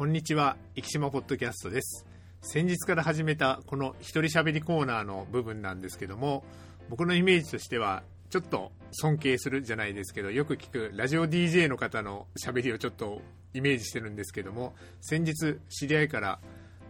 [0.00, 2.06] こんにちは生島ポッドキャストです。
[2.40, 6.42] 先日から始めたこの一人喋りコーナーの部分なんですけども
[6.88, 13.20] 僕のイメージとしてはちょっと尊敬するじゃないですけどよく聞くラジオ DJ の方の喋りをちょっと
[13.52, 14.72] イメージしてるんですけども
[15.02, 16.40] 先日知り合いから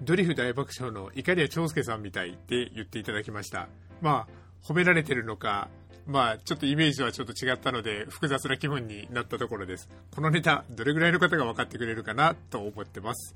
[0.02, 3.66] ドリフ大爆笑の碇谷長介さんみたいって言っていただきました。
[4.00, 5.68] まあ褒められてるのか
[6.10, 9.88] まあちょっとイメージとはちょっと違ったので複雑な気分になったところです。
[10.12, 13.34] このネタどれぐらいの方が分かってくれるかなと思ってます。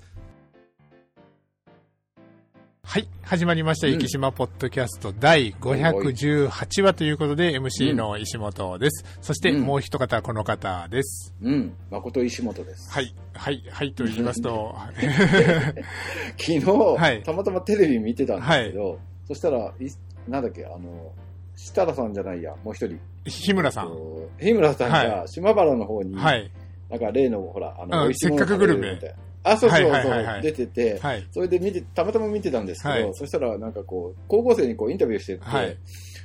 [2.82, 5.12] はい始まりました、生島ポッドキャスト。
[5.12, 9.62] 第518話ということで MC の石本です、そしてうん。
[9.62, 12.93] もう一方この方です、うん、誠石本です。
[12.93, 14.77] はいはいはいと言いますと。
[16.38, 17.23] 昨日、はい。
[17.23, 18.98] たまたまテレビ見てたんですけど、
[19.29, 19.87] そしたら、い
[20.29, 21.12] なんだっけ、あの、
[21.56, 22.98] 設楽さんじゃないや、もう一人。
[23.24, 23.88] 日村さん。
[23.88, 26.50] と日村さんはが島原の方に、はい。
[26.90, 29.16] なんか例の、ほら、あうんの、美味しいものせっかくグルメ食べれるみたいな。
[29.52, 30.42] あ、そうそうそう、はいはいはいはい。
[30.42, 31.26] 出てて、はい。
[31.30, 33.10] それで見て、たまたま見てたんですけど、はい。
[33.14, 35.76] そしたらなんかこう、高校生にこうインタビューしてて、はい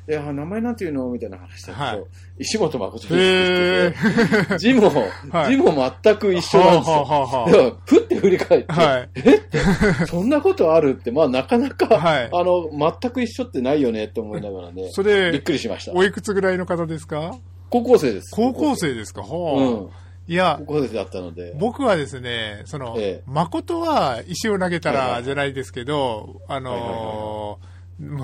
[0.10, 1.08] で、あ、名前なんていうの？
[1.10, 2.02] みたいな話したんですよ。
[2.02, 2.08] はい
[2.40, 4.58] 石本誠ですって。
[4.58, 4.90] 字も、
[5.30, 7.04] はい字も全く一緒なんですよ。
[7.04, 9.36] はふって振り返って、あはいえ？
[9.36, 9.60] って、
[10.08, 15.92] そんなことあるって、まあなかなか、はいあの、全く一緒ってないよねって思いながらね、そびっれくりしました。
[15.94, 17.36] おいくつぐらいの方ですか？
[17.70, 18.32] 高校生です。
[18.34, 19.22] 高校生ですか？
[19.22, 19.90] はあ、うん。
[20.28, 21.56] いや高校生だったので。
[21.60, 27.60] 僕はですね、その、ええ誠は石を投げたらじゃないですけど、あの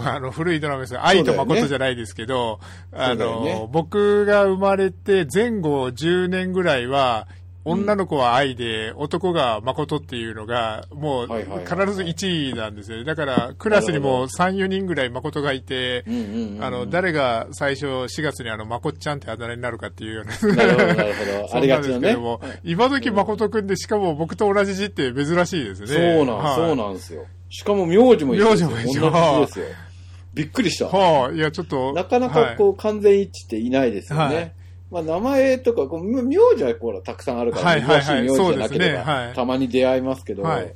[0.03, 2.59] あ、あの古いドラマですが愛と誠じゃないですけど、
[2.91, 7.27] あそうだよねの、僕が生まれて前後10年ぐらいは、
[7.67, 11.39] 女の子は愛で、男が誠っていうのが、もう必
[11.93, 13.03] ず1位なんですよね。
[13.05, 20.55] だから、クラスにも3、4人ぐらい誠がいてう、んうんうん、あの、誰が最初4月にあの、まこっちゃんってあだ名になるかっていうような。
[20.55, 21.55] なるほど、なるほど。
[21.57, 21.89] ありがちなね。
[21.89, 25.87] そうなんですけども、今時誠くんで、しかも僕と同じ字って珍しいですね。
[25.87, 27.25] そうなん、はいそうなんですよ。
[27.49, 28.69] しかも名字も一緒ですよ。
[28.69, 29.65] 名字も一緒同じですよ。
[30.33, 30.87] びっくりした。
[30.87, 31.93] はあ、いや、ちょっと。
[31.93, 34.35] なかなかこう、完全一致っていないですよね。
[34.35, 34.53] はい
[34.91, 40.73] まあ、名前とか、こう名字はこうたくさんあるから、はいはいはい珍しい名字じゃなければ、ねはいたまに出会いますけど、はい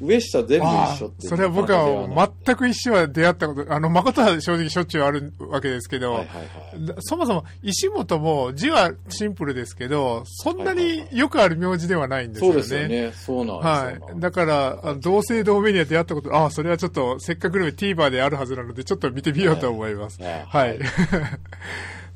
[0.00, 6.44] 上下全部あ一緒ってあそれは僕は全く一緒は出会ったこと、あの、誠は正直しょっちゅうあるわけですけど、はいはいは
[6.82, 6.86] い。
[6.86, 12.54] だそもそも石本も字はシンプルですけど、そんなによくある名字ではないんですよね。
[12.54, 13.12] そうですよね。
[13.12, 13.94] そうなんはい。
[13.94, 14.18] ですよ。
[14.18, 20.20] だから、同姓同名には出会ったこと、ああ、それはちょっと、せっかくの TVer であるはずなので、ちょっと見てみようと思います。
[20.22, 20.78] はいはい。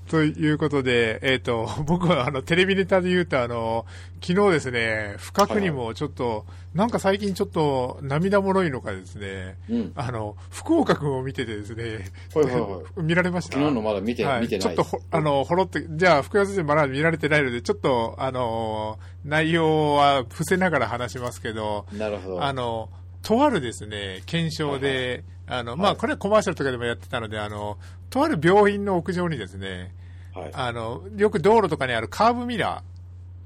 [0.08, 3.86] ということで、えっ、と、 僕はあの、テレビネタで言うと、あの、
[4.22, 9.92] 昨日ですね、不覚にもちょっと、なんか最近ちょっと涙もろいのかですね、うん。
[9.94, 12.82] あの、福岡君を見ててですね、はいはいはい。
[13.02, 13.54] 見られました？
[13.54, 22.42] 昨日のまだ見て、はい、見てないちょっとほ、あの、ほろって、じゃあ、福山先生まだ見られてないので、ちょっと、あの、内容は伏せながら話しますけど、なるほど。
[22.44, 22.88] あの、
[23.22, 27.78] とあるですね、検証で、あの、まあ、はいこれはコマーシャルとかでもやってたので、あの、
[28.10, 29.94] とある病院の屋上にですね、
[30.38, 30.50] はい。
[30.52, 32.82] あの、よく道路とかにあるカーブミラ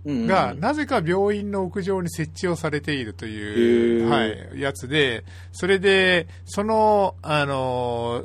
[0.05, 8.25] うんうんーが、なぜか病院の屋上に設置をされているという、はい、やつで、それで、その、あの、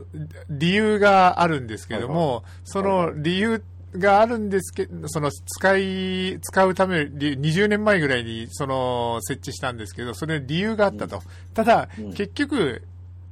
[0.50, 3.64] 理由があるんですけども、その理由
[3.96, 11.22] があるんですけど、その使い、使うために、20年前ぐらいにその設置したんですけど、それ理由があったと。
[11.54, 12.14] ただ、うん。
[12.14, 12.82] 結局、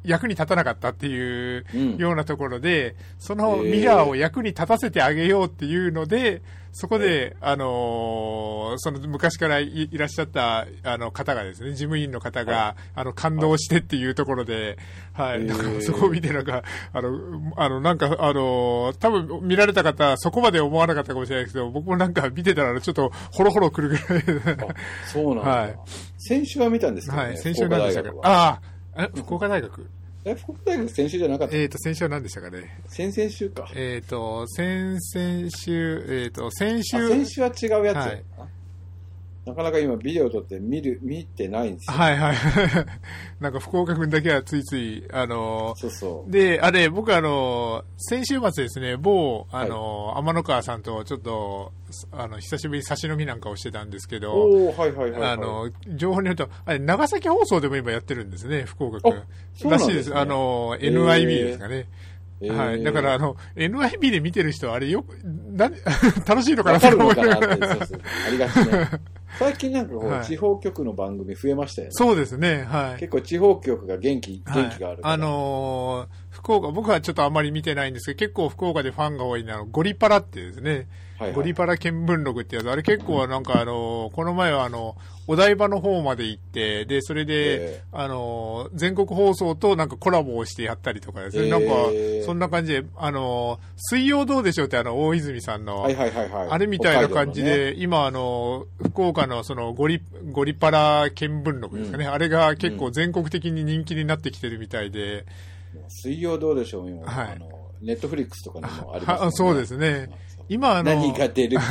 [0.05, 1.97] 役に立たなかったっていううん。
[1.97, 3.71] ようなところで、そのへー。
[3.71, 14.77] ミラーを役に立たせてあげようっていうので、そこで、あのーその昔からいいらっしゃったあの方がですね、事務員の方が、はあの感動してっていうところで、
[15.13, 15.47] はい、へー。
[15.47, 24.03] だからそこを見てなんか、あの、あの、なんか、あのー多分見られた方、そこまで思わなかったかもしれないですけど、僕もなんか見てたらちょっとホロホロくるぐらい
[25.05, 25.79] そうなんだ、 はい。
[26.17, 27.27] 先週は見たんですけどね。
[27.29, 28.27] はい、先週なんでしたか福岡大学は。
[28.27, 28.59] あ
[28.97, 29.89] あ、え福岡大学？
[30.25, 31.55] え、福岡大学先週じゃなかった？
[31.55, 32.79] えっ、と、先週は何でしたかね。
[32.87, 33.69] 先々週か。
[33.75, 38.23] えっ、と、先々週、えっ、と、先あ週、先週は違うやつ、はい
[39.45, 41.95] なかなか今ビデオ撮って見る、見てないんですよ。
[41.95, 42.35] はいはい。
[43.39, 46.31] なんか福岡君だけはついつい、あのそうそう。
[46.31, 51.71] で、あれ、僕あの、先週末ですね、某、あの、天の川さんとちょっと、
[52.11, 55.31] あの、久しぶりに差し飲みなんかをしてたんですけど、おー、はいはいはい、はい。
[55.33, 59.23] あの、情報によると、あれ、長崎放送でも今やってるんですね、福岡君あ。
[59.53, 60.17] そうなんですねらしいです。
[60.17, 61.87] あの、NIB ですかね。
[62.41, 62.83] えーはい。
[62.83, 65.69] だから、あの、NIB で見てる人は、あれよく、な、
[66.27, 67.51] 楽しいのかわなと思いながら。
[67.51, 67.55] あ
[68.31, 68.89] りがちね。
[69.37, 71.91] 最近なんかこう、はい地方局の番組増えましたよね。
[71.93, 72.99] そうですね、はい。
[72.99, 74.89] 結構地方局が元気、元気があるから。
[74.89, 80.87] はい、あのー福岡、僕はちょっとあんまり見てないんですけど、結構福岡でファンが多いのは、ゴリパラってですね、
[81.17, 84.95] はいはい、ゴリパラ見聞録ってやつ、あれ結構なんかあの、この前はあの、
[85.27, 91.67] お台場の方まで行って、で、それで、あの、全国放送となんかコラボをしてやったりとかですね、なんか、
[92.25, 100.01] そんな感じで、あの、水曜どうでしょうってあの、大泉さんの、はいはいはいはい、あれみたいな感じで、ね、今あの、福岡のそのゴリ、
[100.31, 105.25] ゴリパラ見聞録ですかね、うん、あれが結構全国的に人気になってきてるみたいで、
[105.87, 107.49] 水曜どうでしょう、今、はい、あの、
[107.81, 110.09] ネットフリックスとかにもあります、ね、そうですね。
[110.47, 111.63] 今あの、何が出るか、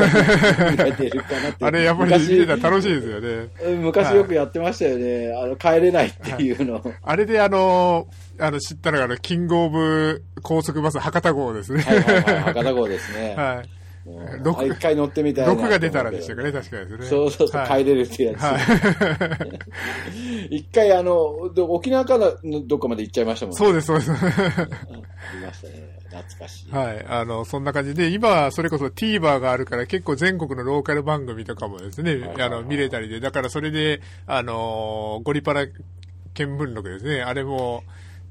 [0.59, 1.65] 何が出るかなって。
[1.65, 3.77] あれやっぱり見てたら楽しいですよね。
[3.77, 5.29] 昔よくやってましたよね。
[5.29, 6.75] はい、あの、帰れないっていうの。
[6.75, 11.83] はい、あれであの、あの、知ったのが、あの、キングオブ高速バス博多号ですね。
[11.83, 13.35] はいはいはい、博多号ですね。
[13.39, 13.84] はい。
[14.07, 15.55] 6一回乗ってみたいな。
[15.55, 17.07] 6が出たらでしたかね、確かですね。
[17.07, 18.43] そうそうそう、はい、帰れるってやつ。
[18.43, 18.59] は
[20.51, 21.15] い、 一回、あの、
[21.69, 22.33] 沖縄から
[22.67, 23.57] どっかまで行っちゃいましたもんね。
[23.57, 24.11] そうです、そうです。
[24.11, 25.95] ありましたね。
[26.11, 26.71] 懐かしい。
[26.71, 27.07] はい。
[27.09, 35.73] あの、そんな感じで、今、それこそ TVer があるから結構全国のローカル番組とかもですね、あの、見れたりで、だからそれで、あの、ゴリパラ見
[36.35, 37.85] 聞録ですね、あれも、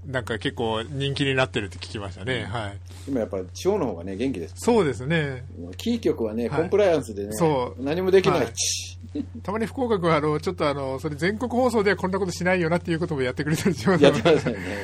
[0.06, 2.44] なんか結構人気になってるって聞きましたね。
[2.46, 2.78] はい。
[3.08, 5.44] 今やっぱ地方の方がね、元気です、そうですね。
[5.78, 7.84] キー局はね、コンプライアンスでね、そう。
[7.84, 14.22] 何もできない、はい、たまに福岡君は、あの、ちょっとあの、それ全国放送ではこんなことしないよなっていうこともやってくれたりしますよね。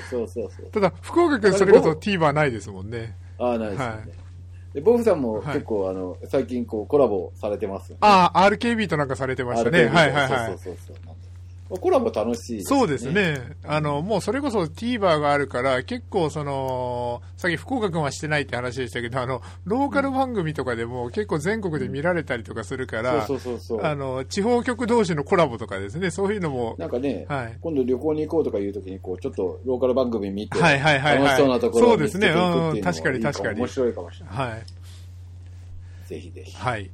[0.10, 0.66] そうそうそう。
[0.71, 3.16] ただ、福岡君それこそ TVer ないですもんね。
[3.38, 3.86] ああ、ないですね。
[3.86, 4.19] はい
[4.74, 8.00] で、ボブさんも結構、はい、あの、最近こうコラボされてますよね。
[8.01, 9.86] ああ、RKB となんかされてましたね。
[9.86, 10.27] はいはいはい。
[10.27, 11.16] そうそうそうそう。
[11.77, 12.63] コラボ楽しいね。
[12.63, 13.38] そうですね。
[13.63, 26.75] あの、もうそれこそ TVer があるから、結構その、さっき福岡君はしてないって話でしたけど、あの、ローカル番組とかでも結構全国で見られたりとかするから、そうそうそうあの、地方局同士のコラボとかですね、そういうのも。
[26.80, 33.60] なんかね、はい、今度旅行に行こうとかいうときに、こう、ちょっとローカル番組見て、はいはいはい、楽しそうなところを見つけていくっていうのがいいかも、そうですね、うん、確かに確かに。
[33.60, 34.36] 面白いかもしれない。
[34.36, 34.66] はい。
[36.07, 36.57] ぜひぜひ。
[36.57, 36.89] はい。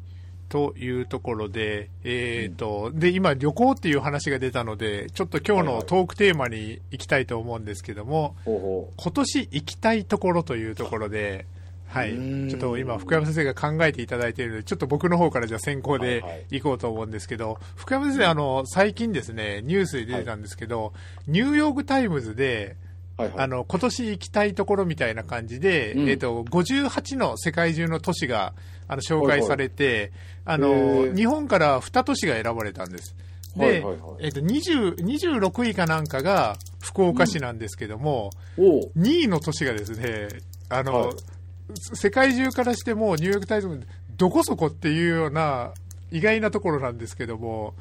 [0.55, 11.45] というところで、えっ、ー、と、で、今旅行っていう話が出たので、ちょっと今日のトークテーマに行きたいと思うんですけども、はいはい、今年行きたいところというところで、
[11.89, 12.13] はい。
[12.13, 20.91] ちょっと今、福山先生が考えていただいているので、ちょっと僕の方からじゃあ先行で行こうと思うんですけど、はいはい、福山先生、あの、最近ですね、ニュースで出てたんですけど、は
[21.27, 22.77] い、ニューヨークタイムズで、
[23.17, 28.53] はいはい、あの、今年行きたいところみたいな感じで、うん、えっ、ー、と、58の世界中の都市が、
[28.87, 30.11] あの、紹介されて、
[30.43, 33.15] はいはい、あの、日本から2都市が選ばれたんです。
[33.55, 40.27] で、はいはいはい、えっ、ー、と、20、26位かなんかが福岡市なんですけども、うん、2位の都市がですね、
[40.69, 41.15] あの、はい、
[41.73, 43.87] 世界中からしてもニューヨークタイムズ
[44.17, 45.73] どこそこっていうような
[46.11, 47.73] 意外なところなんですけども、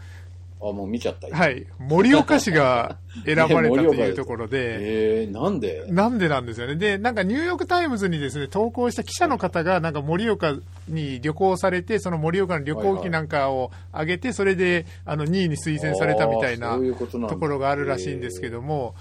[0.67, 1.29] あ、もう見ちゃった。
[1.29, 1.67] はい。
[1.79, 2.97] 盛岡市が
[3.27, 5.23] 選ばれたという ところで。
[5.23, 5.85] えー、なんで？
[5.89, 6.77] なんでなんですよね。
[6.77, 10.55] で、なんかニューヨークタイムズにですね、投稿した記者の方が、なんか盛岡
[10.89, 16.79] に旅行されて、その盛岡の旅行記なんかを上げて、それで、あの、2位に推薦されたみたいな
[17.29, 18.95] ところがあるらしいんですけども。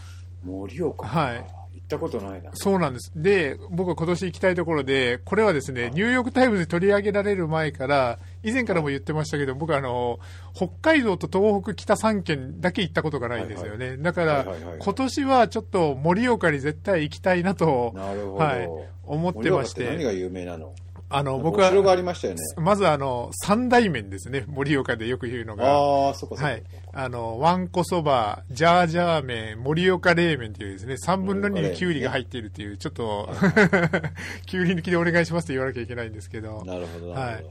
[0.44, 1.63] 盛岡はい。
[1.83, 2.51] 行ったことないな。
[2.54, 3.12] そうなんです。
[3.15, 10.19] で、僕は今年行きたいところで、これはですね、ニューヨークタイムズで取り上げられる前から、以前からも言ってましたけど、僕はあの、
[10.53, 13.85] 北海道と東北北3県だけ行ったことがないんですよね。
[13.85, 14.45] はいはい、だから、
[14.79, 18.03] 今年はちょっと盛岡に絶対行きたいなと、な。
[18.03, 18.69] はい、
[19.05, 19.85] 思ってまして。
[19.85, 20.73] 何が有名なの？
[21.15, 22.41] あの、僕は、がありましたよね。
[22.57, 24.45] まずあの、三大麺ですね。
[24.47, 25.65] 盛岡でよく言うのが。
[25.65, 26.47] ああ、そこそこ。
[26.47, 26.63] はい。
[26.91, 33.29] あの、わんこそば、ジャージャー麺、盛岡冷麺っていうですね、三分の二にきゅうりが入っているっていう、ちょっと、
[34.47, 36.63] きゅうり抜きでお願いしますって言わなきゃいけないんですけど。
[36.65, 37.45] なるほど、はい。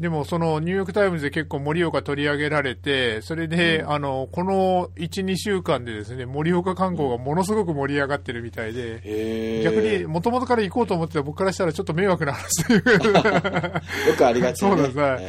[0.00, 13.12] でも、その、ニューヨークタイムズで結構盛岡取り上げられて、それで、うん、あの、この1、2週間でですね、盛岡観光がものすごく盛り上がってるみたいで、逆に、もともとから行こうと思ってた僕からしたらちょっと迷惑な話というよ
[14.18, 15.24] くありがち、ね、そうです、はい。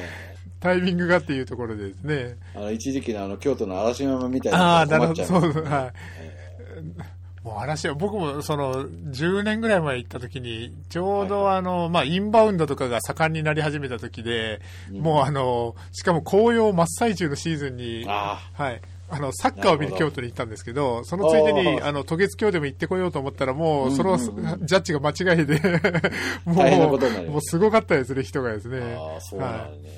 [0.59, 2.35] タイミングがっていうところでですね。
[2.53, 7.16] あの、一時期のあの、京都の嵐山みたいな、ああ、なるほど、そう、はい。
[7.47, 14.59] もう嵐は、僕もその、10年ぐらい前行った時に、ちょうどあの、まあ、インバウンドとかが盛んになり始めた時で、
[14.91, 18.81] うん、もうあの、しかも紅葉真っ最中のシーズンに、はい。
[19.09, 25.61] あの、サッカーを見に京都に行ったんですけど、そのついでに、あの、渡月橋でも行ってこようと思ったら、もう、その、ジャッジが間違いで
[26.43, 28.79] もう、もうすごかったですね、人がですね。
[28.81, 29.89] ああ、そうなんね。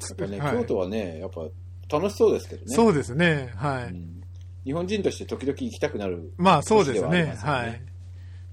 [0.00, 2.76] はい、やっぱね、京都はね、やっぱ楽しそうですけどね。
[2.76, 3.84] そうですね、はい。
[3.86, 4.25] うん
[4.66, 7.36] 日本人として時々行きたくなる、まあそうですね。
[7.40, 7.80] はい。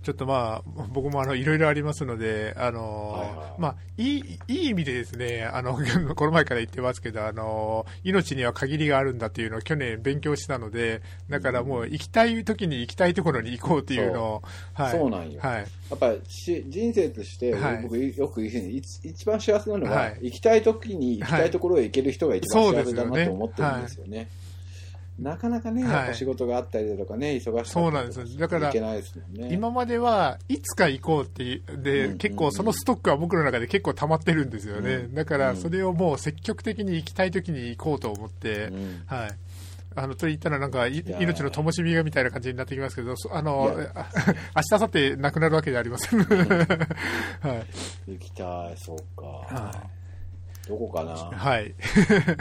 [0.03, 5.79] ちょっとまあ、僕もあの、いろいろありますので、あの、はいはい、まあ、いい、いい意味でですね、あの、
[6.15, 14.43] この前から言ってますけど、あの、命には限りがあるんだっていうのを去年勉強したので、だからもう行きたい時に行きたいところに行こうっていうのを、
[14.74, 14.91] はい。
[14.91, 15.39] そうなんよ。
[15.41, 15.58] はい。
[15.60, 15.65] や
[15.96, 24.27] っぱりし人生として、僕よく言うふうに、一番幸せなのは、はい、行きたい時に行きたいところへ行ける人が一番幸せだなと思ってるんですよね。
[25.20, 28.38] なかなかね、やっぱ仕事があったりだとかね、忙しそうなんです。
[28.38, 28.74] だから、
[29.50, 34.96] 今まではいつか行こうってで、うん、結構そのストックは僕の中で結構溜まってるんですよね。
[34.96, 39.29] うん、だからそれをもう積極的に行きたい時に行こうと思って、うん、はい。
[39.96, 43.70] あの、と言ったらなんか、命の灯火がみたいな感じになってきますけど、あの、
[44.55, 46.20] 明日、明後日なくなるわけじゃありません。
[46.25, 46.25] は
[48.08, 48.12] い。
[48.12, 49.27] 行きたい、そうか。
[49.27, 50.02] はい
[50.67, 51.13] どこかな？
[51.15, 51.74] はい。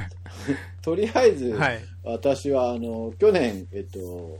[0.82, 4.38] とりあえず、はい、私は、あの、去年、えっと、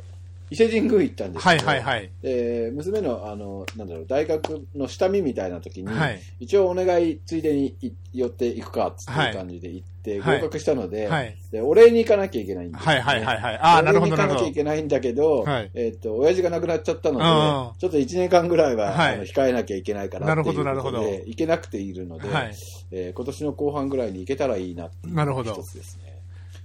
[0.53, 7.75] 伊勢神宮行ったんですけど、はいはいはい、で娘のあのなんだろう大学の下見みたいな時に、はい、一応お願いついでに
[8.13, 13.59] 寄っていくかっていう感じで行って合格したのではい、でお礼に行かなきゃいけないんです、ね、はいはいはいはい。
[13.63, 17.25] あなるほどお礼に行かなきゃいけないんだけど、えっ、と親父が亡くなっちゃったので、
[17.81, 22.55] ちょっと1年間ぐらいは、あの控えなきゃいけないからっていうことで行けなくているので、はい、
[22.91, 26.02] えー、今年の後半ぐらいに行けたらいいなっていう一つですね。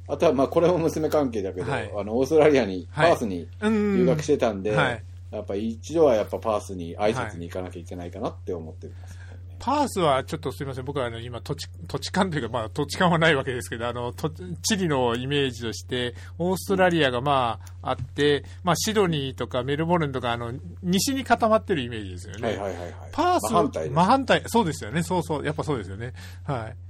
[0.08, 9.18] あとは、まあ、これも娘関係だけど、はい、あの、オーストラリアに、パースに留学してたんで、はい、やっぱ一度はやっぱパースに挨拶に行かなきゃいけないかなって思ってます、ね、
[9.60, 22.48] パースはちょっとすみません、僕はあの今土地、土地勘というか、まあ土地勘はないわけですけど、あの、地理のイメージとして、オーストラリアがまああって、まあシドニーとかメルボルンとか、あの、西に固まってるイメージですよね。
[22.48, 26.14] はいはいはい、はい、パース、真反対真反対、そうですよね、そうそう、やっぱそうですよね。
[26.46, 26.87] はい。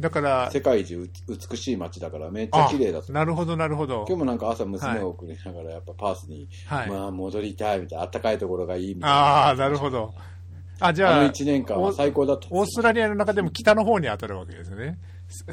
[0.00, 3.12] だから、世界一美しい街だからめっちゃ綺麗だと。
[3.12, 4.04] なるほど、なるほど。
[4.08, 9.16] 今日もなんか朝娘を送りながらやっぱパースに、はい、まあ戻りたいみたいな、暖かいところがいいみたいな。
[9.16, 10.14] ああ、なるほど。
[10.80, 12.46] あ、じゃあ、あの1年間は最高だった。
[12.50, 14.98] オーストラリアの中でも北の方に当たるわけですね。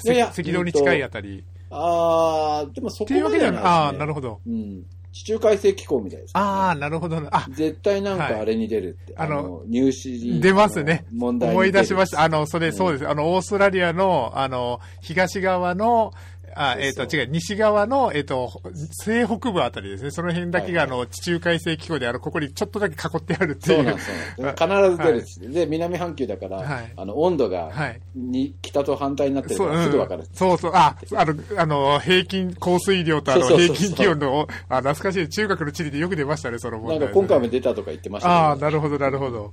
[0.05, 1.43] いやいや赤道に近いあたり。
[1.71, 3.57] ああ、でもそこまではないね。
[3.57, 4.39] ああ、なるほど。
[4.45, 4.83] うん。
[5.15, 7.25] 地中海性気候みたいです、ね、ああ、なるほど。
[7.31, 9.13] あ絶対なんかあれに出るって。
[9.13, 11.05] はい、あの、入試出ますね。
[11.13, 12.21] 問題思い出しました。
[12.21, 13.07] あの、それ、そうです。
[13.07, 16.11] あの、オーストラリアの、あの、東側の、
[16.55, 20.11] あ、えっ、ー、と、違う、西側の、えっ、ー、と、西北部あたりですね。
[20.11, 23.77] その辺だけが、あの、地中海性気候で、あの、ここにちょっとだけ囲ってあるっていう。
[23.77, 24.15] そうなんですよ。
[24.57, 39.51] 必ず出るし、はい、で、南半球だから、はい、あの、温度が、はい、に、北と反対になってるからすぐわかる、そうそう、あ、あの、あの、平均降水量と、あの、平均気温の、あ、懐かしい、中学の地理でよく出ましたね、その問題、なんか今回も出たとか言ってました、ね、ああ、なるほど、なるほど。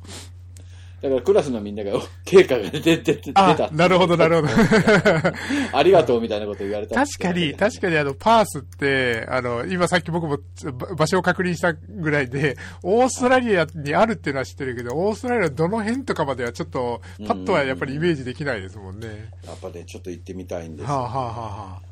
[1.03, 3.69] だからクラスのみんなが、 経過が出て、出た。
[3.73, 4.49] なるほど、なるほど。
[5.77, 6.95] ありがとうみたいなこと言われた。
[6.95, 10.39] 確かに、確かにあの、パースって、あの、今さっき僕も
[10.97, 19.31] 場所を確認したぐらいで、オーストラリアにあるっていうのは知ってるけど、オーストラリアどの辺とかまではちょっと、パッとはやっぱりイメージできないですもんね。
[19.45, 21.33] やっぱね、ちょっと行ってみたいんですよ、はあ、はあは
[21.79, 21.83] あ、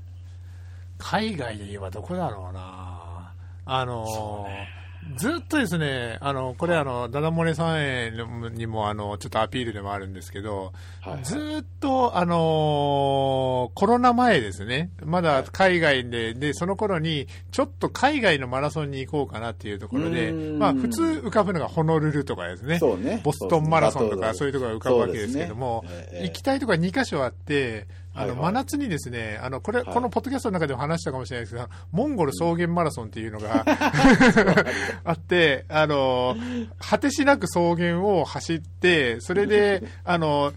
[0.99, 3.33] 海外で言えばどこだろうな
[3.65, 4.80] あのー
[5.17, 8.13] ずっとですね、あの、これあの、ダダ漏れさんへ
[8.53, 23.21] にもあの、ちょっとアピールでもあるんですけど、はいはい、ずっとあのコロナ前ですね、まだ海外で、で、その頃に、ちょっと海外のマラソンに行こうかなっていうところで、まあ普通浮かぶのがホノルルとかですね、ね。
[23.25, 26.25] ボストンマラソンとかそういうところが浮かぶわけですけども、ね。
[26.25, 33.65] 行きたいところは2箇所あって、あの、真夏にですね、あの、これ、このポッドキャストの中でも話したかもしれないですけど、モンゴル草原マラソンっていうのが
[35.05, 36.37] あって、あの、
[36.79, 40.53] 果てしなく草原を走って、それで、 あの、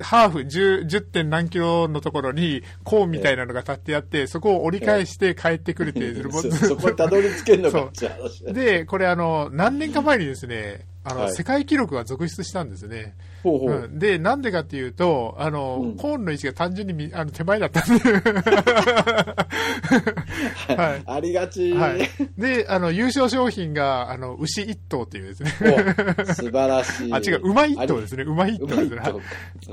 [0.00, 1.00] ハーフ10、10.
[1.02, 6.30] 点何キロのところに、コーンみたいなのが立ってあって、そこを折り返して帰ってくるっていう。
[6.32, 7.90] そこにたどり着けるのか
[8.52, 13.14] で、これあの、何年か前にですね、あの、世界記録が続出したんですね。
[13.42, 18.04] ほうほううん、で、なんでかっていうと、あの、うん、コーンの位置が単純にあの手前だったんで
[20.76, 21.02] はい。
[21.06, 21.72] ありがち。
[21.72, 22.08] はい。
[22.38, 25.50] で、あの、優勝商品が、あの、牛一頭っていうですね。
[26.34, 27.12] 素晴らしい。
[27.12, 28.24] あ、違う、馬一頭ですね。
[28.24, 29.00] 馬一頭ですね。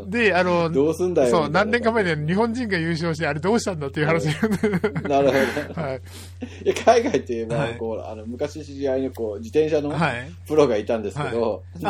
[0.08, 1.30] で、あの、どうすんだよ。
[1.30, 4.28] そう、何年か前で日本人が優勝して、あれどうしたんだっていう話。
[5.08, 5.82] なるほど。
[5.82, 6.02] はい。
[6.66, 9.96] いや、海外って言えば、はい、こう、あの、昔知り合いの、こう、自転車の
[10.48, 11.86] プロがいたんですけど、はい、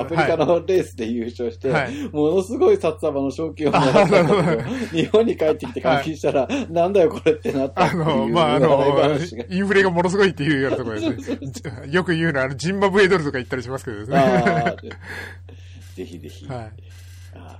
[0.00, 11.90] アフリカのレースで優勝して、はい、ものすごい札束の賞金をもらった日本に帰ってきて換金したら、はい、なんだよこれってなったあの、まあ、あの、インフレがものすごいっていうようなところですね。
[11.90, 14.76] よく言うのは、ジンバブエドルとか言ったりしますけどですね。
[15.96, 16.46] ぜひぜひ。
[16.46, 16.72] はい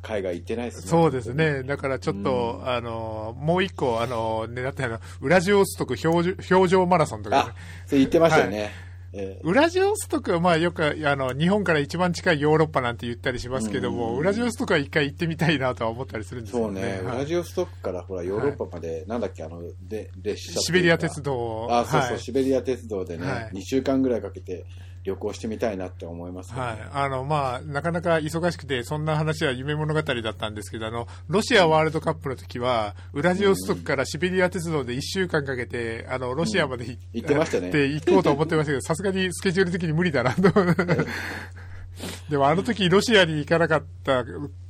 [0.02, 0.88] 海外行ってないですね。
[0.88, 1.62] そうですね。
[1.62, 7.52] だからちょっと、うん、あの、もう一個、あの、ね、だってあの、ウラジオストク表表情マラソンとか、ね、
[7.86, 8.60] それ言ってましたよね。
[8.60, 8.70] はい
[9.14, 16.80] えー、ウラジオストクはまあよくあの日本から一番近いヨーロッパなんて言ったりしますけども、ウラジオストクは一回行ってみたいなとは思ったりするんですよね。
[16.80, 21.68] そうね、ウラジオストクからほらヨーロッパまで、はい、なんだっけ、あの、で列車シベリア鉄道。
[21.70, 24.64] あ、そうそう、はい、シベリア鉄道でね、はい、2週間ぐらいかけて
[25.04, 26.78] 旅行してみたいなって思います、ね、はい。
[26.92, 37.70] あの、まあ、なかなか忙しくて、そんな話は夢物語だったんですけど、あの、ロシアワールドカップの時は、ウラジオストクからシベリア鉄道で1週間かけて、あの、ロシアまで、うん、行ってましたね。
[37.70, 40.42] で、行こうと思ってましたけど、さすがにスケジュール的に無理だなと。
[42.30, 44.24] でもあの時ロシアに行かなかった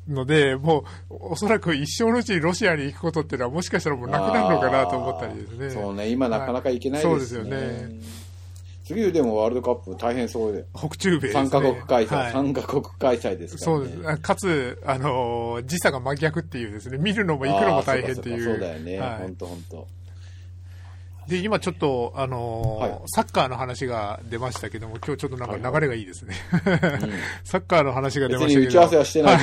[0.09, 5.71] ので、もう、おそらく一生のうちにロシアに行くことっていうのはもしかしたらもうなくなるのかなと思ったりですね。
[5.71, 7.13] そうね、今なかなか行けないですね。
[7.13, 8.22] そうですよね。
[8.85, 10.65] 次でもワールドカップ大変そうで。
[10.75, 11.41] 北中米です、ね。
[11.43, 14.21] 3カ国開催、はい、3カ国開催ですから、ね、そうです。
[14.21, 18.45] かつ、あのー、時差が真逆っていうですね、見るのも行くのも大変っていう。
[18.45, 18.99] そうだよね。
[19.01, 19.87] 本当本当。
[21.29, 26.35] で、今ちょっと、あのーはい、サッカーの話が出ましたけども、今日ちょっとなんか流れがいいですね。
[26.51, 27.11] はいはいうん、
[27.45, 28.67] サッカーの話が出ましたけど。
[28.67, 29.39] 打ち合わせはしてない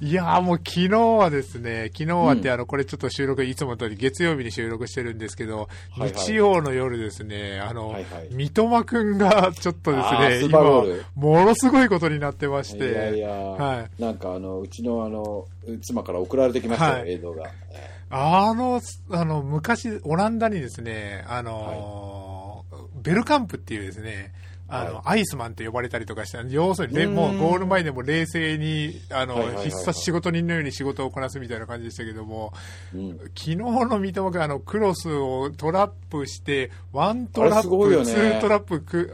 [0.00, 10.60] いやもう昨日はですね、昨日はって、あの、これちょっと収録、いつも通り月曜日に収録してるんですけど、はいはい、日曜の夜ですね、あの、はいはい、三笘くんがちょっとですね、今、
[11.14, 12.90] ものすごいことになってまして。
[12.90, 15.46] いやいや、はい、なんかあの、うちのあの、
[15.82, 17.50] 妻から送られてきましたよ、映像が。
[18.10, 24.32] あの、あの、昔、オランダにですね、あの、はい、ベルカンプっていうですね、
[24.70, 32.52] あの、はい、アイスマンって呼ばれたりとかして、要するに、もうゴール前でも冷静に、あの、必殺仕事人のように仕事をこなすみたいな感じでしたけども、
[32.94, 39.10] うん、昨日の三笘があの、クロスをトラップして、ワントラップ、ツートラップく、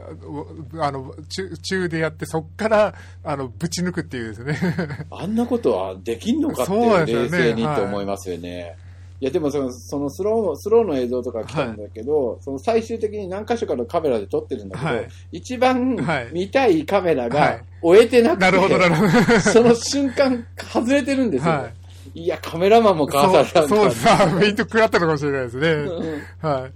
[0.81, 4.59] あの、中、中でやって、そっから、あの、ぶち抜くっていうですね。
[5.11, 8.77] あんなことはできんのかっていう、冷静にって思いますよね。
[8.81, 8.84] い
[9.25, 15.97] や、でもその、そのスロー、スローの映像とか来たんだけど、はい、その最終的に何箇所かのカメラで撮ってるんだけど、はい、一番
[16.33, 19.41] 見たいカメラが追えてなくて、なるほど、なるほど。
[19.41, 21.53] その瞬間外れてるんですよ。
[21.53, 21.71] は
[22.15, 23.69] い、いや、カメラマンもかわされた。
[23.69, 25.69] そう、そうさ、フェイント食らったのかもしれないですね。
[26.41, 26.73] はい。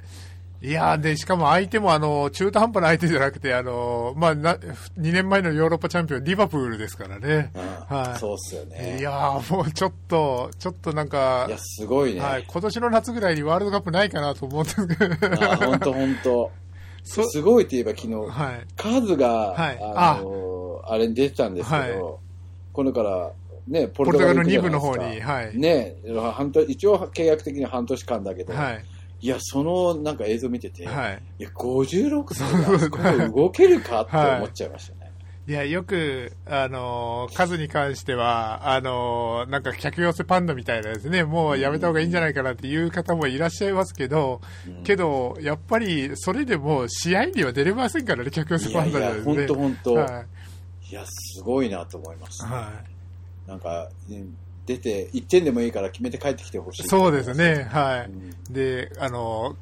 [0.60, 7.52] いやで、しかも相手もあの、中途半端な相手じゃなくて、あの、まあ、な、2年前のヨーロッパチャンピオン、リバプールですからね。
[7.54, 8.18] うん、はい。
[8.18, 8.98] そうっすよね。
[8.98, 12.20] いやもうちょっと、ちょっとなんか、いや、すごいね。
[12.20, 12.44] はい。
[12.44, 16.50] 今年の夏ぐらいにワールドカップないかなと思ってるあ、本当本当
[17.04, 21.94] すごいって言えば昨日、はい、カズが、はい、あのあれに出てたんですけど、はい、
[22.72, 23.30] これから、
[23.66, 25.56] ね、ポルトガルの2部の方に、はい。
[25.56, 25.94] ね、
[26.34, 28.84] 半年、一応契約的に半年間だけど、はい。
[29.20, 35.08] いや、そのなんか映像見てて、はい、いや、56歳で動けるかって 思っちゃいましたね。
[35.48, 49.34] いや、よく、あのー、数に関しては、あのー、なんか客寄せパンダみたいなですね、もうやめた方がいいんじゃないかなっていう方もいらっしゃいますけど、うん、けど、やっぱり、それでも試合には出れませんからね、客寄せパンダですね。
[49.34, 49.94] いや、本当本当。
[49.94, 50.24] は
[50.90, 52.50] い、いや、すごいなと思います、ね。
[52.50, 52.70] は
[53.46, 53.48] い。
[53.48, 53.88] なんか、
[54.68, 56.82] 出て、1点でもいいから決めて帰ってきてほしい。
[56.88, 58.10] そうですね、はい。
[58.10, 59.56] うん、で、あの、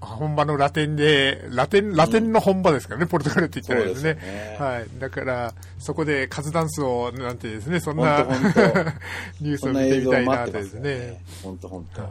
[0.00, 4.18] 本場のラテンで、ラテン、ラテンの本場ですからね、うん、ポルトガルって言ったらですね。
[4.20, 4.86] すねはい。
[4.98, 8.24] だから、そこでカズダンスを、なんてですね、そんな
[9.40, 11.22] ニュースを見てみたいなとですね。
[11.42, 12.02] 本当本当。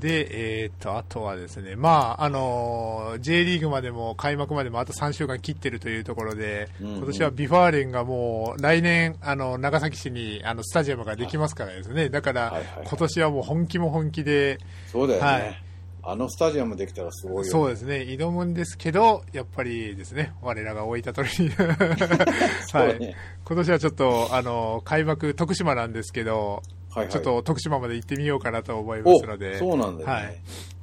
[0.00, 14.58] はいで、えっ、ー、と、あとはですね、まあ、あの、J リーグまでも開幕までもあと3週間切ってるというところで、うんうん、今年はビファーレンがもう来年、あの、長崎市にあのスタジアムができますからですね、だから、今年はもう本気も本気で、
[14.90, 15.26] そうだよね。
[15.26, 15.62] はい。
[16.02, 26.62] あのスタジアムできたらすごいよ、ね、そうですね、挑むんですけど、やっぱりですね、我らが置いた通りにはい、今年はちょっと、あの、開幕、徳島なんですけど、
[26.94, 30.40] はいはい、ちょっと徳島まで行ってみようかなと思いますので、そうなんだ、ね、はい。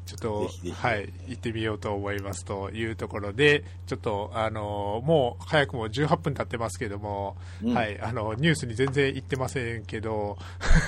[0.07, 10.37] ちょっと、はい、行ってみようと思いますというところで、ちょっと、あの、もう早くも18分経ってますけども、うん、はい、あの、ニュースに全然行ってませんけど、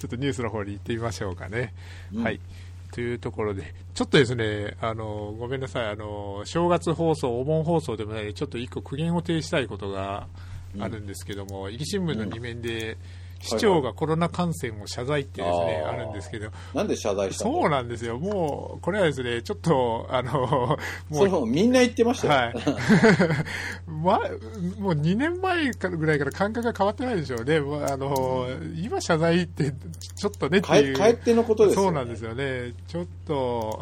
[0.00, 1.72] ちょっとニュースの方に行ってみましょうかね。
[2.12, 2.40] うん、はい。
[2.90, 10.26] というところで、ちょっとですね、あの、ごめんなさい、あの、正月放送、お盆放送でもない、ちょっと一個苦言を呈したいことが
[10.80, 12.98] あるんですけども、うん、新聞の2面で、うん
[13.40, 16.50] 市長がコロナ感染を謝罪ってですね、あるんですけど。
[16.74, 18.18] なんで謝罪したそうなんですよ。
[18.18, 20.78] もう、これはですね、ちょっと、あの、
[21.10, 21.46] もう。
[21.46, 22.32] みんな言ってましたよ。
[22.32, 22.54] はい。
[23.86, 24.18] ま、
[24.78, 27.56] もう2年前ぐらいから感覚が変わってないでしょうね。
[27.56, 28.48] あの、
[28.82, 29.72] 今謝罪って、
[30.16, 30.96] ちょっとねっていう。
[30.96, 31.86] 帰ってのことですよね。
[31.86, 32.74] そうなんですよね。
[32.86, 33.80] ちょっと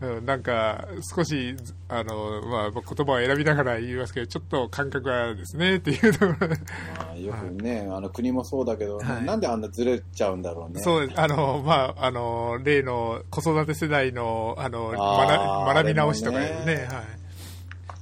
[0.24, 1.56] なんか、少し、
[1.88, 10.80] あの、まあ、言葉を選びながら言いますけど、ちょっと感覚はですね、っていうところまあ、よくね、あの、国もそうだけど、はい、なんであんなずれちゃうんだろうね。
[10.80, 17.19] そう、あの、まあ、あの、例の子育て世代の、あの、学学び直しとかね、ねはい。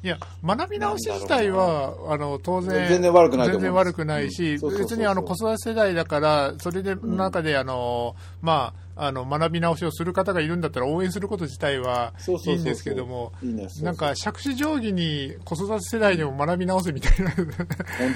[0.03, 12.13] いや、学び直し自体は、あの、当然、全然悪くない全然悪くないし、別にあの、子育て世代だから、それで、中で、あの、まあ、あの、学び直しをする方がいるんだったら応援すること自体は
[12.47, 13.33] いいんですけども、
[13.81, 17.31] なんか、杓子定規に子育て世代にも学び直すみたいな。
[17.31, 17.47] 本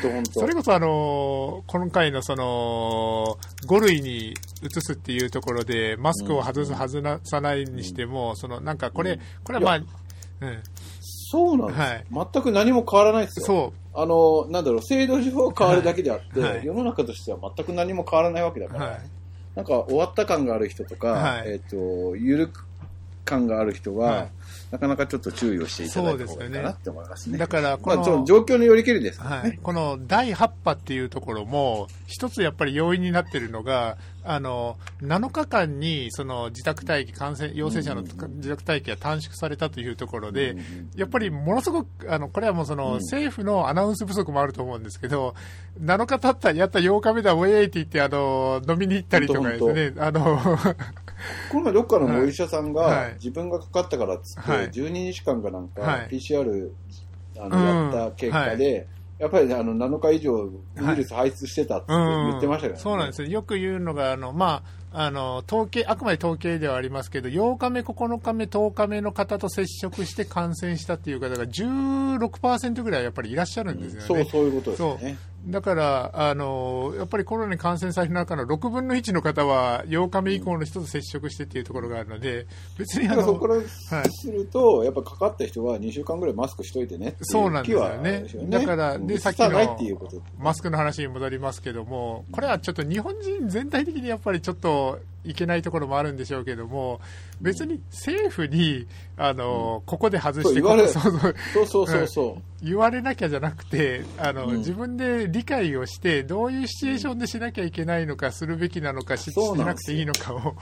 [0.02, 0.40] 当本当。
[0.40, 9.76] それこそあの、今回のその、5類に移すっていうところで、マスクを外す、外さないにしても、その、なんかこれ、これはまあ、
[10.42, 10.58] うん。
[11.32, 13.46] そうなんです、はい、全く何も変わらないですよ。
[13.46, 13.98] そう。
[13.98, 19.00] あの、なんだろう、制度上変わるだけであって、はい、世の中としては全く何も変わらないわけだから、はい、
[19.54, 22.66] なんか終わった感がある人とか、えっ、ー、と、ゆるく
[23.24, 24.28] 感がある人は、
[24.70, 27.38] なかなかちょっと注意をしていただいた方がいいかなって思いますね。
[27.38, 29.58] だからこの、まあ、状況によりけりですね、はい。
[29.62, 40.56] この第8波っていうところも、一つやっぱり要因になっているのが、あの、7日間にその自宅待機、感染、陽性者の自宅待機が短縮されたというところで、
[40.94, 45.34] やっぱりものすごく、あの、これはもうその、政府のアナウンス不足もあると思うんですけど、
[45.80, 50.40] 7日経った、やった8日目だ、ウェイって言って、あの、飲みに行ったりとかですね、あの、
[51.50, 56.70] この前どっかのお医者さんが、自分がかかったからっつって、12日間かなんか、PCR、
[57.38, 58.86] あの、やった結果で、
[59.22, 62.80] やっぱり、ね、あの7日以上ウイルス排出してたって言ってましたけど、ね。
[62.80, 63.22] そうなんです。
[63.22, 74.22] よく言うのがあの、まあ、あの統計あくまで統計ではありますけど8日目、9日目、10日目の方と接触して感染したっていう方が16%ぐらいやっぱりいらっしゃるんですよね。
[74.22, 82.46] うん、そうそういうことですねだから、あのやっぱりコロナに感染される中の6分の1の方は8日目以降の人と接触してっていうところがあるので、
[82.78, 88.24] 別にあのそこからすると、はい、やっぱかかった人は2週間ぐらいマスクしといてねそうなんですよね。
[88.48, 89.78] だから、で、さっきの
[90.38, 97.00] マスクの話に戻りますけども、これはちょっと日本人全体的にやっぱりちょっといけないところもあるんでしょうけども、
[97.40, 100.76] 別に政府に、あの、うん、ここで外してこ
[101.54, 101.86] そうそう。
[101.86, 110.52] そうそう言われなきゃじゃなくて、あの、うん、自分で理解をして、どういうシチュエーションでしなきゃいけないのか、するべきなのか、しなくていいのかを、 は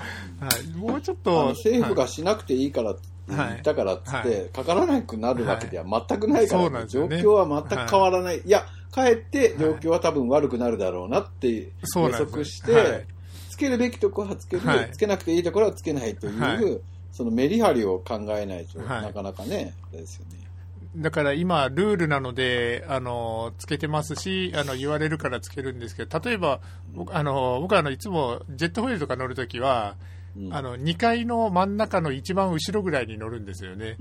[0.64, 1.49] い、もうちょっと。
[1.49, 2.94] 政府がしなくていいから、
[3.29, 8.38] はい、だからっつって、かからなくなるわけでは全くないから、はい、状況は全く変わらない。
[8.38, 13.07] いや、かえって状況は多分悪くなるだろうなって予測して、
[13.61, 16.81] けるべきところはつける、はい、つけなくていいところはつけないという、はい、
[17.12, 20.40] そのメリハリを考えないと、なかなかね、ですよね。
[20.96, 26.61] だから今、ルールなので、あの、つけてますし、あの、言われるからつけるんですけど、例えば、
[26.94, 29.94] 僕、あの、僕あの、いつもジェットホイールとか乗るときは、
[30.53, 33.96] あの2階の真ん中の一番後ろぐらいに乗るんですよね、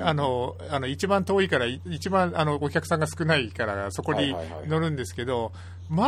[0.00, 4.34] あのあの一番遠いから、一番あのお客さんが少ないから、そこに
[4.66, 5.52] 乗るんですけど、
[5.92, 6.04] ま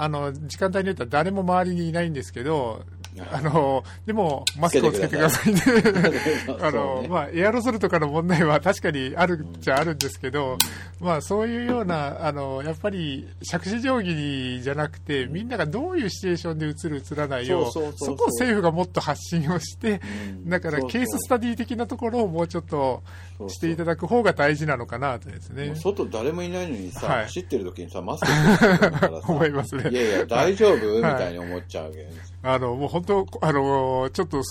[0.00, 2.82] あ、あの時間帯によっては誰も周りにいないんですけど、
[3.30, 5.62] あのでも、マスクをつけてくださいね。
[6.60, 10.58] あの、まあ、エアロゾルとかの問題は確かにあるっちゃあるんですけど、
[10.98, 20.00] まあ、そういうような、あのやっぱり杓子定規じゃなくて、みんながどういうシチュエーションで映る、映らないよう、そこを政府がもっと発信をして、
[20.46, 23.04] だからケーススタディ的なところをもうちょっと
[23.48, 25.74] していただく方が大事なのかなとですね。
[25.74, 29.90] 外誰もいないのにさ、はい、走ってる時にさ、マスクしてるからさ、 思いますね。
[29.90, 32.34] いやいや、大丈夫、みたいに思っちゃうわけです。
[32.42, 34.42] あの、もう本当、あの、ちょっと、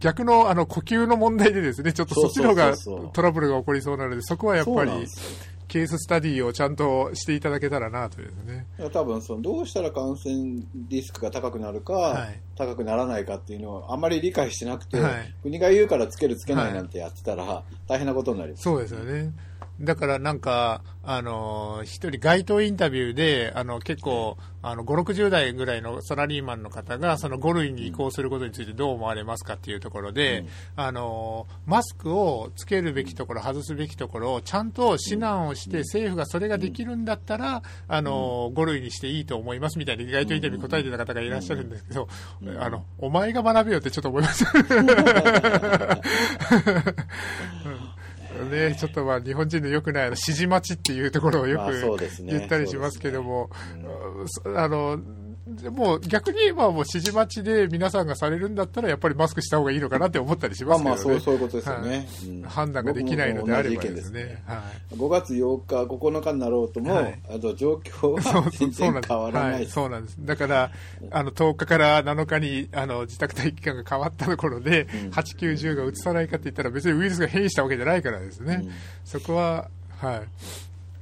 [0.00, 2.74] 逆の、あの、呼吸の問題でですね、ちょっとそっちの方が
[3.12, 4.90] トラブルが起こりそうなので、そこはやっぱり、
[5.70, 8.66] ケーススタディをちゃんとしていただけたらなというね。
[8.76, 19.32] いや多分そのどうしたら感染リスクが高くなるか、はい、高くならないかっていうのをあんまり理解してなくて、はい、国が言うからつけるつけないなんてやってたら大変なことになります、ね、そうですよね。
[19.80, 42.06] だからなんか、あの、一人街頭インタビューで、あの、結構、あの、5、60代ぐらいのサラリーマンの方が、その5類に移行することについてどう思われますかっていうところで、うん、あの、マスクをつけるべきところ、外すべきところをちゃんと指南をして、政府がそれができるんだったら、あの、5類にしていいと思いますみたいに街頭インタビュー答えてた方がいらっしゃるんですけど、
[42.58, 44.44] あの、お前が学べよってちょっと思います。
[48.50, 53.50] ね、ちょっとまあ日本人のよくない指示待ちっていうところをよく言ったりしますけども、
[54.54, 55.00] あの、
[55.70, 60.96] もう逆に言えばもう指示待ちで皆さんがされるんだったらやっぱりマスクした方がいいのかなって思ったりしますけどね。
[60.96, 64.42] まあまあそうそういうことですよね、はいうん、判断ができないのであればですね。
[64.46, 70.16] はい、5月8日、9日になろうとも、はい、あと状況は全然変わらないそうなんです。
[70.20, 70.70] だから、
[71.10, 78.62] あの10日から7日にあの自宅待機期間が変わったところで、うん、8、9、10が移さないかって言ったら別にウイルスが変異したわけじゃないからですね。
[78.64, 78.72] うん、
[79.04, 80.22] そこは、はい。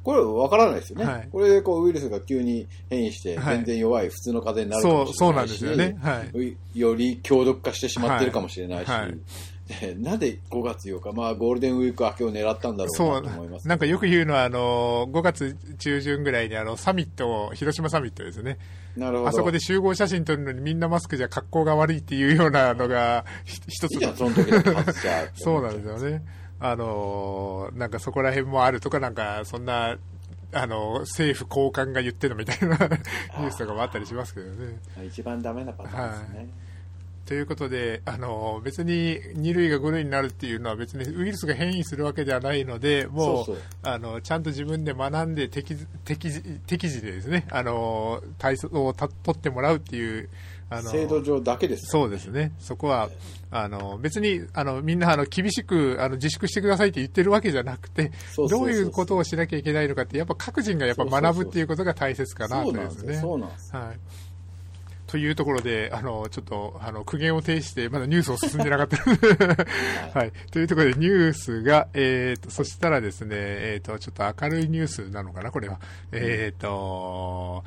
[0.08, 1.04] これわからないですよね。
[1.04, 5.98] はい、これでこうウイルスが急に変異して全然弱い普通の風邪になるかもしれないし、そうそうなんですよね。
[6.00, 6.24] は
[6.74, 9.18] い、より強毒化してしまってるかもしれないし、はい
[10.00, 18.56] なんで5月8日、まあ、ゴールデンウィーク明けを狙ったんだろうなと思います、なんかよく言うのは、あの5月中旬ぐらいにあのサミット、広島サミットですね。
[18.96, 19.28] なるほど。
[19.28, 23.94] あそこで集合写真撮るのにみんなマスクじゃ格好が悪いっていうようなのが一つ。
[23.96, 24.30] いいその。
[25.36, 26.22] そうなんですよね。
[26.60, 29.96] あのなんかそこら辺もあるとか、なんかそんな、
[30.50, 34.78] あの政府高官が言ってるみたいな ニュースとかもあったりしますけどね。
[35.06, 36.38] 一番ダメなパターンですね。
[36.38, 36.48] はい
[37.28, 46.30] ということで、あの別に2類が5類になるっていうのは別にウイルスが変異するわけではないので、もうあのちゃんと自分で学んで適適
[46.66, 50.30] 適時でですね、あの対策をた取ってもらうっていう
[50.70, 53.08] あの制度上だけです、ね、そうですね、そこは
[53.50, 58.12] あの別にあのみんなあの厳しくあの自粛してくださいって言ってるわけじゃなくて、
[58.50, 63.14] どういうことをしなきゃいけないのかって、やっぱ各人がやっぱ学ぶっていうことが大切かなとですね。
[63.16, 63.98] そうなんです、はい。
[65.08, 68.98] というところで、あの、ちょっと、あの、苦言を呈して、まだニュースを進んでなかった。
[70.18, 70.32] はい。
[70.52, 75.80] というところで、ニュースが、えっ、ー、と、そしたらですね、えっ、ー、と、ちょっと明るいニュースなのかな、これは。
[76.12, 77.64] えっ、ー、と、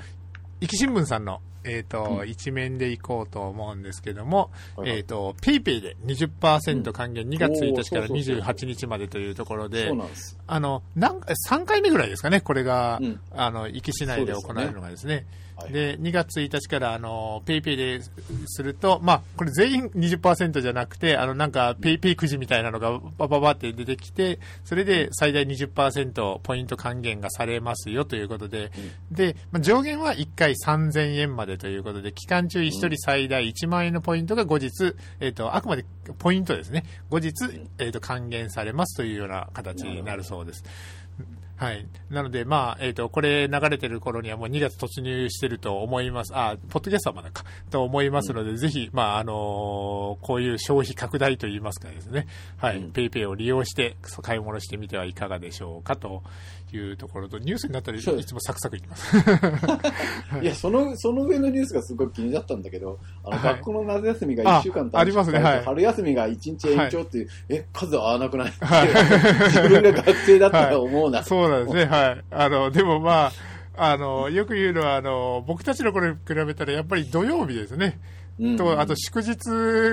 [0.61, 10.37] 壱岐新聞さんの、えっ、ー、と、うん、一面でいこうと思うんですけども、はい、えっ、ー、と、ペイペイで20%還元、うん、2月1日から28日までというところで、そうなんです。
[10.45, 15.25] あの、なん3回目ぐらいですかね、これが、うん、あの、壱岐市内で行われるのがですね。
[15.69, 18.01] で、2月1日から、あの、ペイペイで
[18.47, 28.71] すると、まあ、これ全員20%じゃなくて、あの、なんか、ペイペイくじみたいなのがバババって出てきて、それで最大20%ポイント還元がされますよということで、
[29.09, 35.85] うん、で、まあ、上限は1回3000円までということで、期間中1人最大1万円のポイントが後日、えっ、ー、と、あくまで
[36.17, 37.33] ポイントですね、後日、
[37.77, 40.63] えっ、ー、と、還元されますというような形になるそうです。
[41.61, 41.85] はい。
[42.09, 46.35] なので、まあ、えっ、ー、と、これ流れてる頃にはもう2月突入してると思います。
[46.35, 49.35] あ、ポッドキャストはまだか、と思いますので、うん、ぜひ、まあ、あのー、
[50.25, 52.25] こういう消費拡大といいますかですね、
[52.57, 56.23] はい、うん、ペイペイを利用して買い物してみてはいかがでしょうかと
[56.77, 59.17] いうところと、ニュースになったらいつもサクサクいきます。
[60.41, 65.63] いや、その、その上のニュースがすごく気になったんだけど、あの、はい、学校の夏休みが1週間ありますね、はい。
[65.63, 68.87] 春休みが1日延長っていう、はい、え、数合わなくない、はい、
[69.47, 71.23] 自分が学生だったら思うな。
[71.23, 72.23] そうなんですね、はい。
[72.31, 73.31] あの、でもまあ、
[73.77, 77.99] あの、よく言うのは、あの、僕たちの頃に比べたら、やっぱり土曜日ですね。
[78.57, 79.37] と、あと祝日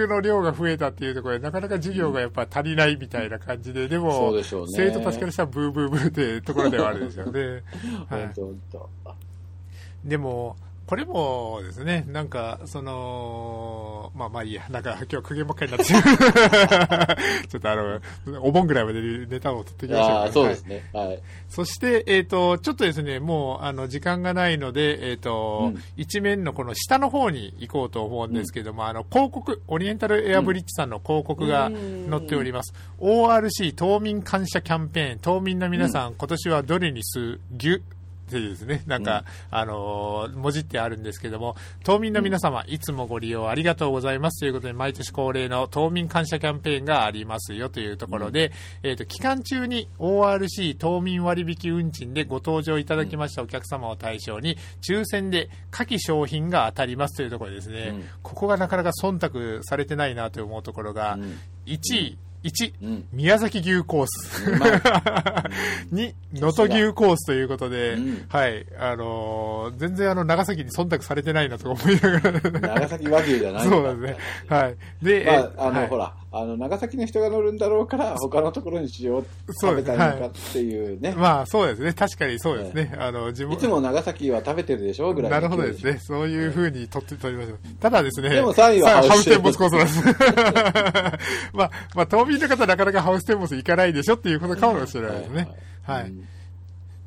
[0.09, 7.63] の量が増えたっていうところで、なかなか授業がやっぱ足りないみたいな感じで、でも、でね、生徒たちからしたらブーブーブーってところではあるんですよね。
[8.09, 10.57] はい、でも、
[10.89, 15.93] これもですね、なんか、その、まあまあいいや、なんか今日苦言ばっかりになって
[17.47, 18.01] ちょっとあの、
[18.43, 20.89] お盆ぐらいまでネタを取ってきました、ね、そうですね。
[20.95, 21.21] はい。
[21.51, 31.71] そして、えっ、ー、と、ちょっとですね、もう、あの、時間がないので、えっ、ー、と、うん、一面のこの下の方に行こうと思うんですけども、うん、あの、広告、オリエンタルエアブリッジさんの広告が
[32.09, 32.73] 載っております。
[32.99, 37.83] うん、ORC 島民感謝キャンペーン、島民の皆さん、今年はどれにす、ぎ
[38.29, 44.41] ってですね、なんか、うん、あの文字ってあるんですけども、島民の皆様、いつもご利用ありがとうございます。
[44.41, 48.53] ということで、毎年恒例の島民感謝キャンペーンがありますよというところで、
[48.85, 61.19] うん、えっ、ー、と、期間中に ORC 島民割引運賃でご登場いただきましたお客様を対象に、抽選で夏季商品が当たりますというところですね、うん、ここがなかなか忖度されてないなと思うところが、
[61.67, 64.51] 1位、1、うん、宮崎牛コース。
[65.93, 72.41] 2、能登牛コースということで、うん、はい、あのー、全然あの、長崎に忖度されてないなと思いながら。
[72.41, 74.17] 長崎和牛じゃないそうですね。
[74.49, 74.77] はい。
[75.03, 75.25] で、
[75.57, 79.27] まあ、あの、はい、ほら、あの、長崎の人が乗るんだろうから、他のところにしよう、
[79.63, 81.11] 食べたいのかっていうね。
[81.11, 81.95] はい、まあ、そうですね。
[81.95, 82.95] 確かにそうですね。
[82.99, 83.55] あの、自分。
[83.55, 85.15] いつも長崎は食べてるでしょ？
[85.15, 85.31] ぐらい。
[85.31, 85.99] なるほどですね。
[85.99, 87.59] そういうふうに取って、取りましょう。
[87.81, 88.29] ただですね。
[88.29, 90.03] でも3位はハウステンボスコースなんです。
[91.57, 95.49] まあ、まあ、島民の方なかなかハウステンボス行かないでしょっていうことかもしれないですね。
[95.83, 96.13] はい、はい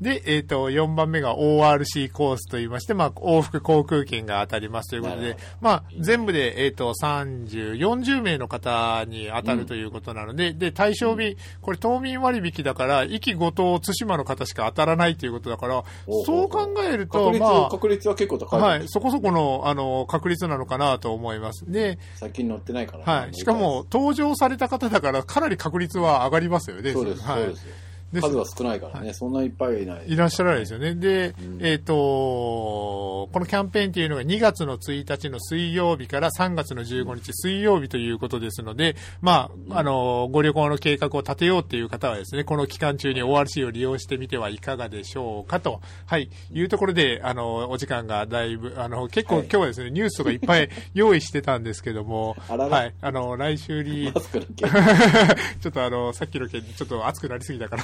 [0.02, 15.84] で、えっ、ー、と、4番目が ORC コースと言いまして、まあ、往復航空券が当たりますということで、まあ、全部で、えっ、ー、と、30、40名の方に当たるということなので、うん、で、対象日、これ、島民割引だから、壱岐五島対馬の方しか当たらないということだから、
[16.26, 21.72] そう考えると、まあ、確率は結構高い、はい、そこそこの、あの、確率なのかなと思います。
[21.72, 23.36] で、最近乗ってないから、はい。
[23.36, 26.92] しかも、登場された方だから、かなり確率は上がりますよね。
[26.92, 27.22] そうです。
[27.22, 27.44] はい。
[27.44, 27.81] そうです
[28.20, 30.04] 数は少ないからね、はい、そんないっぱいいない。
[30.08, 30.96] いらっしゃらないですよね。
[30.96, 54.12] で、うん、えっ、ー、と、このキャンペーンっていうのが2月の1日の水曜日から3月の15日水曜日ということですので、まあ、あの、ご旅行の計画を立てようっていう方はですね、この期間中に ORC を利用してみてはいかがでしょうかと、はい、いうところで、あの、お時間がだいぶ、あの、結構、今日はですね、ニュースとかいっぱい用意してたんですけども、はい、あの、来週に、
[55.62, 57.84] ちょっとあの、さっきの件、ちょっと熱くなりすぎたから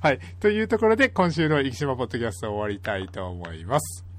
[0.00, 0.18] はい。
[0.40, 4.13] というところで、今週の生島ポッドキャストを終わりたいと思います。